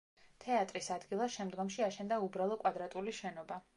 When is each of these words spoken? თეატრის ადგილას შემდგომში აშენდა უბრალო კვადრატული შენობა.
თეატრის 0.45 0.87
ადგილას 0.95 1.35
შემდგომში 1.35 1.85
აშენდა 1.89 2.19
უბრალო 2.29 2.59
კვადრატული 2.65 3.15
შენობა. 3.21 3.61